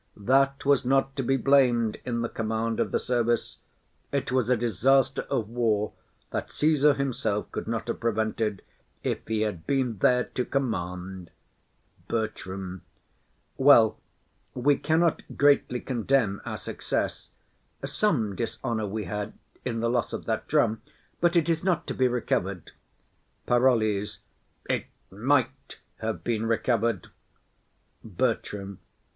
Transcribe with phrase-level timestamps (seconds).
[0.17, 3.59] That was not to be blam'd in the command of the service;
[4.11, 5.93] it was a disaster of war
[6.31, 8.63] that Caesar himself could not have prevented,
[9.03, 11.29] if he had been there to command.
[12.07, 12.81] BERTRAM.
[13.57, 13.99] Well,
[14.55, 17.29] we cannot greatly condemn our success:
[17.85, 19.33] some dishonour we had
[19.63, 20.81] in the loss of that drum,
[21.19, 22.71] but it is not to be recovered.
[23.45, 24.17] PAROLLES.
[24.67, 27.09] It might have been recovered.
[28.03, 28.79] BERTRAM.